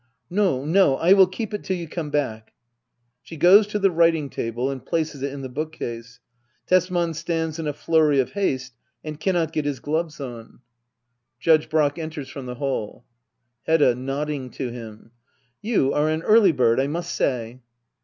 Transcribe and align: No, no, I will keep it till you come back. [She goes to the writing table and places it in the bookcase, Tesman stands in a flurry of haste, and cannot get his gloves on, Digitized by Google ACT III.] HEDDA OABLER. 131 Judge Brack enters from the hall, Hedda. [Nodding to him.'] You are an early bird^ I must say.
No, 0.31 0.65
no, 0.65 0.95
I 0.97 1.13
will 1.13 1.27
keep 1.27 1.53
it 1.53 1.63
till 1.63 1.77
you 1.77 1.87
come 1.87 2.09
back. 2.09 2.53
[She 3.21 3.37
goes 3.37 3.67
to 3.67 3.77
the 3.77 3.91
writing 3.91 4.31
table 4.31 4.71
and 4.71 4.83
places 4.83 5.21
it 5.21 5.31
in 5.31 5.43
the 5.43 5.47
bookcase, 5.47 6.19
Tesman 6.65 7.13
stands 7.13 7.59
in 7.59 7.67
a 7.67 7.73
flurry 7.73 8.19
of 8.19 8.31
haste, 8.31 8.73
and 9.03 9.19
cannot 9.19 9.53
get 9.53 9.65
his 9.65 9.79
gloves 9.79 10.19
on, 10.19 10.57
Digitized 10.57 10.57
by 10.57 10.57
Google 10.57 10.95
ACT 10.97 10.97
III.] 10.97 11.03
HEDDA 11.03 11.03
OABLER. 11.03 11.53
131 11.53 11.59
Judge 11.59 11.69
Brack 11.69 11.99
enters 12.01 12.29
from 12.29 12.45
the 12.47 12.55
hall, 12.55 13.05
Hedda. 13.67 13.93
[Nodding 13.95 14.49
to 14.53 14.69
him.'] 14.71 15.11
You 15.61 15.93
are 15.93 16.09
an 16.09 16.23
early 16.23 16.51
bird^ 16.51 16.79
I 16.81 16.87
must 16.87 17.15
say. 17.15 17.61